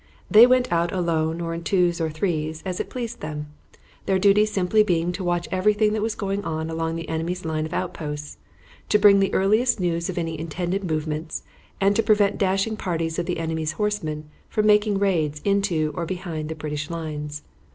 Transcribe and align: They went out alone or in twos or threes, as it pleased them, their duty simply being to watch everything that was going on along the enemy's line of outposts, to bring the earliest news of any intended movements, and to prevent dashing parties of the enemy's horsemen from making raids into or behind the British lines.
They 0.31 0.47
went 0.47 0.71
out 0.71 0.91
alone 0.91 1.39
or 1.41 1.53
in 1.53 1.61
twos 1.63 2.01
or 2.01 2.09
threes, 2.09 2.63
as 2.65 2.79
it 2.79 2.89
pleased 2.89 3.19
them, 3.19 3.53
their 4.07 4.17
duty 4.17 4.47
simply 4.47 4.81
being 4.81 5.11
to 5.11 5.23
watch 5.23 5.47
everything 5.51 5.93
that 5.93 6.01
was 6.01 6.15
going 6.15 6.43
on 6.43 6.71
along 6.71 6.95
the 6.95 7.07
enemy's 7.07 7.45
line 7.45 7.67
of 7.67 7.71
outposts, 7.75 8.39
to 8.89 8.97
bring 8.97 9.19
the 9.19 9.31
earliest 9.31 9.79
news 9.79 10.09
of 10.09 10.17
any 10.17 10.39
intended 10.39 10.83
movements, 10.83 11.43
and 11.79 11.95
to 11.95 12.01
prevent 12.01 12.39
dashing 12.39 12.77
parties 12.77 13.19
of 13.19 13.27
the 13.27 13.37
enemy's 13.37 13.73
horsemen 13.73 14.27
from 14.49 14.65
making 14.65 14.97
raids 14.97 15.39
into 15.45 15.93
or 15.95 16.07
behind 16.07 16.49
the 16.49 16.55
British 16.55 16.89
lines. 16.89 17.43